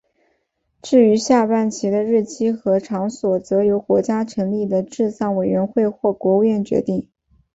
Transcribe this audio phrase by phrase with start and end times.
[0.81, 7.07] 至于下半旗的日期和场所则由国家成立的治丧委员会或国务院决定。